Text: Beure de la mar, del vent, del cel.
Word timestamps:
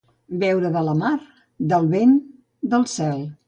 Beure 0.43 0.71
de 0.75 0.81
la 0.87 0.95
mar, 1.03 1.11
del 1.75 1.87
vent, 1.95 2.19
del 2.75 2.91
cel. 2.99 3.25